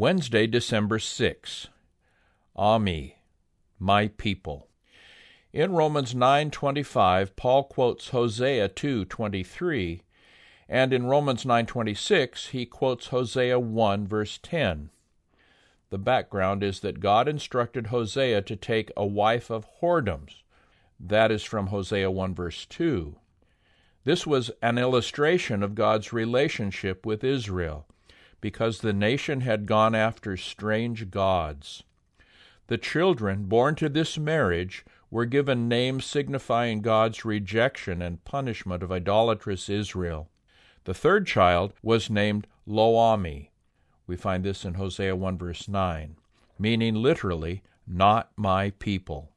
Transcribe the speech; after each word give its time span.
Wednesday, 0.00 0.46
December 0.46 0.98
6. 0.98 1.68
Ammi, 2.56 3.12
ah, 3.12 3.20
my 3.78 4.08
people. 4.08 4.66
In 5.52 5.72
Romans 5.72 6.14
9:25, 6.14 7.36
Paul 7.36 7.64
quotes 7.64 8.08
Hosea 8.08 8.70
2:23, 8.70 10.00
and 10.70 10.94
in 10.94 11.04
Romans 11.04 11.44
9:26, 11.44 12.46
he 12.46 12.64
quotes 12.64 13.08
Hosea 13.08 13.60
1 13.60 14.08
verse 14.08 14.38
10. 14.42 14.88
The 15.90 15.98
background 15.98 16.62
is 16.62 16.80
that 16.80 17.00
God 17.00 17.28
instructed 17.28 17.88
Hosea 17.88 18.40
to 18.40 18.56
take 18.56 18.90
a 18.96 19.04
wife 19.04 19.50
of 19.50 19.66
whoredoms. 19.82 20.40
That 20.98 21.30
is 21.30 21.44
from 21.44 21.66
Hosea 21.66 22.10
1 22.10 22.34
verse 22.34 22.64
2. 22.64 23.16
This 24.04 24.26
was 24.26 24.50
an 24.62 24.78
illustration 24.78 25.62
of 25.62 25.74
God's 25.74 26.10
relationship 26.10 27.04
with 27.04 27.22
Israel 27.22 27.86
because 28.40 28.78
the 28.78 28.92
nation 28.92 29.40
had 29.42 29.66
gone 29.66 29.94
after 29.94 30.36
strange 30.36 31.10
gods. 31.10 31.82
The 32.68 32.78
children 32.78 33.44
born 33.44 33.74
to 33.76 33.88
this 33.88 34.16
marriage 34.16 34.84
were 35.10 35.24
given 35.24 35.68
names 35.68 36.04
signifying 36.04 36.82
God's 36.82 37.24
rejection 37.24 38.00
and 38.00 38.24
punishment 38.24 38.82
of 38.82 38.92
idolatrous 38.92 39.68
Israel. 39.68 40.28
The 40.84 40.94
third 40.94 41.26
child 41.26 41.72
was 41.82 42.08
named 42.08 42.46
Lo-ammi. 42.66 43.50
We 44.06 44.16
find 44.16 44.44
this 44.44 44.64
in 44.64 44.74
Hosea 44.74 45.16
1 45.16 45.36
verse 45.38 45.68
9, 45.68 46.16
meaning 46.58 46.94
literally, 46.94 47.62
not 47.86 48.30
my 48.36 48.70
people. 48.70 49.30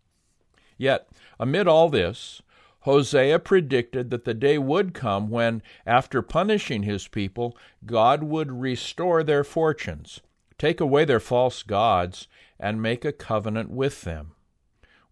Yet, 0.77 1.07
amid 1.39 1.67
all 1.67 1.89
this, 1.89 2.41
Hosea 2.83 3.39
predicted 3.39 4.09
that 4.09 4.25
the 4.25 4.33
day 4.33 4.57
would 4.57 4.93
come 4.93 5.29
when, 5.29 5.61
after 5.85 6.21
punishing 6.21 6.83
his 6.83 7.07
people, 7.07 7.57
God 7.85 8.23
would 8.23 8.51
restore 8.51 9.23
their 9.23 9.45
fortunes, 9.45 10.19
take 10.57 10.81
away 10.81 11.05
their 11.05 11.21
false 11.21 11.63
gods, 11.63 12.27
and 12.59 12.81
make 12.81 13.05
a 13.05 13.13
covenant 13.13 13.69
with 13.69 14.01
them. 14.01 14.33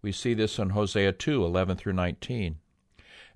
We 0.02 0.12
see 0.12 0.34
this 0.34 0.60
in 0.60 0.72
Hosea 0.72 1.14
2 1.14 1.46
11 1.46 1.78
through 1.78 1.94
19. 1.94 2.58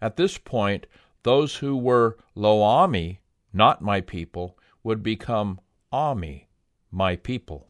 At 0.02 0.18
this 0.18 0.38
point, 0.38 0.86
those 1.24 1.56
who 1.56 1.78
were 1.78 2.18
Lo-ammi, 2.36 3.20
not 3.54 3.82
my 3.82 4.02
people, 4.02 4.58
would 4.84 5.02
become 5.02 5.62
Ammi, 5.94 6.48
my 6.92 7.16
people. 7.16 7.70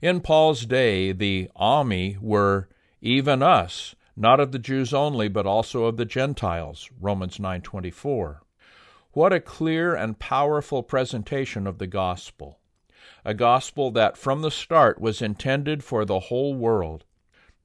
In 0.00 0.20
Paul's 0.20 0.64
day, 0.64 1.12
the 1.12 1.50
Ammi 1.54 2.18
were 2.18 2.70
even 3.02 3.42
us, 3.42 3.94
not 4.20 4.38
of 4.38 4.52
the 4.52 4.58
Jews 4.58 4.92
only, 4.92 5.28
but 5.28 5.46
also 5.46 5.86
of 5.86 5.96
the 5.96 6.04
Gentiles. 6.04 6.90
Romans 7.00 7.38
9:24. 7.40 8.42
What 9.12 9.32
a 9.32 9.40
clear 9.40 9.94
and 9.94 10.18
powerful 10.18 10.82
presentation 10.82 11.66
of 11.66 11.78
the 11.78 11.86
gospel. 11.86 12.58
A 13.24 13.32
gospel 13.32 13.90
that 13.92 14.18
from 14.18 14.42
the 14.42 14.50
start 14.50 15.00
was 15.00 15.22
intended 15.22 15.82
for 15.82 16.04
the 16.04 16.20
whole 16.20 16.54
world. 16.54 17.06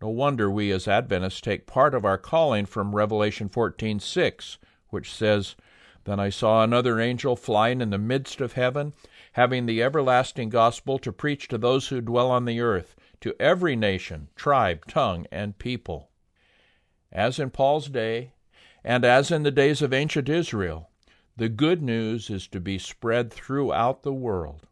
No 0.01 0.07
wonder 0.07 0.49
we 0.49 0.71
as 0.71 0.87
Adventists 0.87 1.41
take 1.41 1.67
part 1.67 1.93
of 1.93 2.05
our 2.05 2.17
calling 2.17 2.65
from 2.65 2.95
Revelation 2.95 3.49
14:6, 3.49 4.57
which 4.87 5.13
says, 5.13 5.57
"Then 6.05 6.21
I 6.21 6.29
saw 6.29 6.63
another 6.63 7.01
angel 7.01 7.35
flying 7.35 7.81
in 7.81 7.89
the 7.89 7.97
midst 7.97 8.39
of 8.39 8.53
heaven, 8.53 8.93
having 9.33 9.65
the 9.65 9.83
everlasting 9.83 10.47
gospel 10.47 10.99
to 10.99 11.11
preach 11.11 11.49
to 11.49 11.57
those 11.57 11.89
who 11.89 11.99
dwell 11.99 12.31
on 12.31 12.45
the 12.45 12.61
earth, 12.61 12.95
to 13.19 13.35
every 13.41 13.75
nation, 13.75 14.29
tribe, 14.37 14.85
tongue, 14.87 15.27
and 15.33 15.59
people." 15.59 16.11
As 17.15 17.39
in 17.39 17.49
Paul's 17.49 17.87
day, 17.87 18.33
and 18.83 19.05
as 19.05 19.31
in 19.31 19.43
the 19.43 19.51
days 19.51 19.81
of 19.81 19.93
ancient 19.93 20.27
Israel, 20.27 20.89
the 21.37 21.47
good 21.47 21.81
news 21.81 22.29
is 22.29 22.45
to 22.49 22.59
be 22.59 22.77
spread 22.77 23.31
throughout 23.31 24.03
the 24.03 24.11
world. 24.11 24.67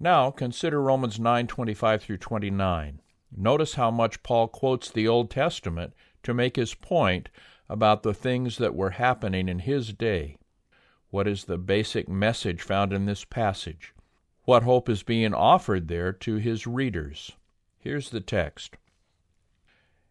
Now 0.00 0.32
consider 0.32 0.82
Romans 0.82 1.20
9:25 1.20 2.02
through 2.02 2.18
29. 2.18 3.00
Notice 3.30 3.74
how 3.74 3.92
much 3.92 4.24
Paul 4.24 4.48
quotes 4.48 4.90
the 4.90 5.06
Old 5.06 5.30
Testament 5.30 5.94
to 6.24 6.34
make 6.34 6.56
his 6.56 6.74
point 6.74 7.28
about 7.68 8.02
the 8.02 8.14
things 8.14 8.58
that 8.58 8.74
were 8.74 8.90
happening 8.90 9.48
in 9.48 9.60
his 9.60 9.92
day. 9.92 10.38
What 11.10 11.28
is 11.28 11.44
the 11.44 11.56
basic 11.56 12.08
message 12.08 12.62
found 12.62 12.92
in 12.92 13.06
this 13.06 13.24
passage? 13.24 13.94
What 14.42 14.64
hope 14.64 14.88
is 14.88 15.04
being 15.04 15.34
offered 15.34 15.86
there 15.86 16.12
to 16.14 16.34
his 16.34 16.66
readers? 16.66 17.30
Here's 17.78 18.10
the 18.10 18.20
text. 18.20 18.76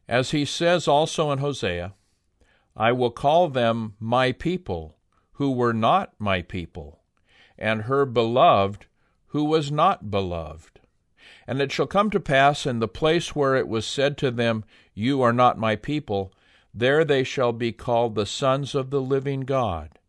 As 0.08 0.32
he 0.32 0.46
says 0.46 0.88
also 0.88 1.32
in 1.32 1.40
Hosea, 1.40 1.94
I 2.76 2.92
will 2.92 3.12
call 3.12 3.50
them 3.50 3.96
my 4.00 4.32
people, 4.32 4.98
who 5.34 5.52
were 5.52 5.74
not 5.74 6.14
my 6.20 6.42
people, 6.42 7.02
and 7.58 7.84
her 7.84 8.06
beloved, 8.06 8.86
who 9.28 9.44
was 9.44 9.72
not 9.72 10.12
beloved. 10.12 10.80
And 11.48 11.62
it 11.62 11.72
shall 11.72 11.88
come 11.88 12.10
to 12.12 12.20
pass 12.20 12.66
in 12.66 12.80
the 12.80 12.88
place 12.88 13.36
where 13.36 13.56
it 13.56 13.68
was 13.68 13.86
said 13.86 14.18
to 14.20 14.32
them, 14.32 14.64
You 14.94 15.22
are 15.22 15.34
not 15.34 15.58
my 15.58 15.76
people, 15.76 16.34
there 16.74 17.04
they 17.04 17.24
shall 17.24 17.52
be 17.52 17.72
called 17.72 18.16
the 18.16 18.26
sons 18.26 18.76
of 18.76 18.90
the 18.90 19.02
living 19.02 19.42
God. 19.42 20.00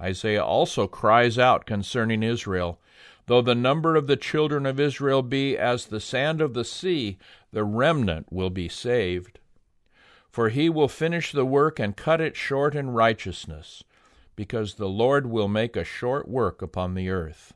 Isaiah 0.00 0.44
also 0.44 0.86
cries 0.86 1.38
out 1.38 1.66
concerning 1.66 2.22
Israel, 2.22 2.80
Though 3.26 3.42
the 3.42 3.54
number 3.54 3.96
of 3.96 4.06
the 4.06 4.16
children 4.16 4.66
of 4.66 4.78
Israel 4.78 5.22
be 5.22 5.58
as 5.58 5.86
the 5.86 6.00
sand 6.00 6.40
of 6.40 6.54
the 6.54 6.64
sea, 6.64 7.18
the 7.52 7.64
remnant 7.64 8.32
will 8.32 8.50
be 8.50 8.68
saved. 8.68 9.40
For 10.30 10.48
he 10.50 10.68
will 10.68 10.88
finish 10.88 11.32
the 11.32 11.44
work 11.44 11.80
and 11.80 11.96
cut 11.96 12.20
it 12.20 12.36
short 12.36 12.74
in 12.74 12.90
righteousness, 12.90 13.82
because 14.36 14.74
the 14.74 14.88
Lord 14.88 15.26
will 15.26 15.48
make 15.48 15.76
a 15.76 15.84
short 15.84 16.28
work 16.28 16.62
upon 16.62 16.94
the 16.94 17.08
earth. 17.08 17.52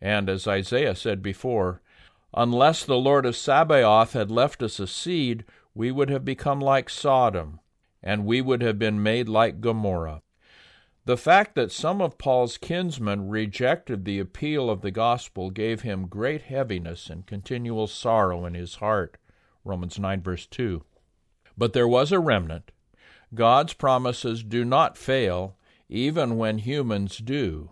And 0.00 0.28
as 0.28 0.46
Isaiah 0.46 0.94
said 0.94 1.22
before, 1.22 1.80
unless 2.32 2.84
the 2.84 2.98
Lord 2.98 3.26
of 3.26 3.36
Sabaoth 3.36 4.12
had 4.12 4.30
left 4.30 4.62
us 4.62 4.78
a 4.78 4.86
seed, 4.86 5.44
we 5.74 5.90
would 5.90 6.10
have 6.10 6.24
become 6.24 6.60
like 6.60 6.88
Sodom, 6.88 7.60
and 8.02 8.24
we 8.24 8.40
would 8.40 8.62
have 8.62 8.78
been 8.78 9.02
made 9.02 9.28
like 9.28 9.60
Gomorrah. 9.60 10.22
The 11.06 11.16
fact 11.16 11.54
that 11.54 11.72
some 11.72 12.02
of 12.02 12.18
Paul's 12.18 12.58
kinsmen 12.58 13.28
rejected 13.28 14.04
the 14.04 14.18
appeal 14.18 14.68
of 14.68 14.82
the 14.82 14.90
gospel 14.90 15.50
gave 15.50 15.80
him 15.80 16.08
great 16.08 16.42
heaviness 16.42 17.08
and 17.08 17.26
continual 17.26 17.86
sorrow 17.86 18.44
in 18.44 18.54
his 18.54 18.76
heart. 18.76 19.16
Romans 19.64 19.98
9, 19.98 20.20
verse 20.22 20.46
2. 20.46 20.84
But 21.56 21.72
there 21.72 21.88
was 21.88 22.12
a 22.12 22.20
remnant. 22.20 22.70
God's 23.34 23.72
promises 23.72 24.42
do 24.42 24.64
not 24.64 24.98
fail, 24.98 25.56
even 25.88 26.36
when 26.36 26.58
humans 26.58 27.18
do. 27.18 27.70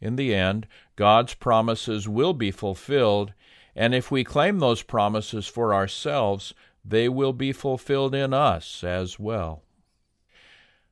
In 0.00 0.16
the 0.16 0.34
end, 0.34 0.66
God's 0.96 1.34
promises 1.34 2.08
will 2.08 2.34
be 2.34 2.50
fulfilled, 2.50 3.32
and 3.74 3.94
if 3.94 4.10
we 4.10 4.24
claim 4.24 4.58
those 4.58 4.82
promises 4.82 5.46
for 5.46 5.74
ourselves, 5.74 6.54
they 6.84 7.08
will 7.08 7.32
be 7.32 7.52
fulfilled 7.52 8.14
in 8.14 8.34
us 8.34 8.84
as 8.84 9.18
well. 9.18 9.62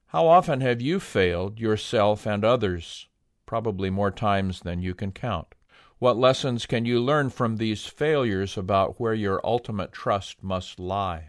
How 0.08 0.26
often 0.26 0.62
have 0.62 0.80
you 0.80 1.00
failed 1.00 1.60
yourself 1.60 2.26
and 2.26 2.42
others? 2.42 3.08
Probably 3.44 3.91
more 3.91 4.10
times 4.10 4.60
than 4.60 4.80
you 4.80 4.94
can 4.94 5.12
count. 5.12 5.54
What 5.98 6.16
lessons 6.16 6.64
can 6.64 6.86
you 6.86 6.98
learn 6.98 7.28
from 7.28 7.56
these 7.56 7.84
failures 7.84 8.56
about 8.56 8.98
where 8.98 9.12
your 9.12 9.38
ultimate 9.44 9.92
trust 9.92 10.42
must 10.42 10.80
lie? 10.80 11.28